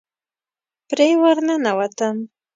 پرې 0.87 1.09
ورننوتم. 1.21 2.15